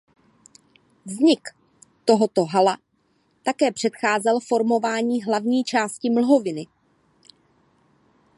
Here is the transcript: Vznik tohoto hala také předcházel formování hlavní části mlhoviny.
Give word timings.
Vznik 1.05 1.49
tohoto 2.05 2.45
hala 2.45 2.77
také 3.43 3.71
předcházel 3.71 4.39
formování 4.49 5.23
hlavní 5.23 5.63
části 5.63 6.09
mlhoviny. 6.09 6.67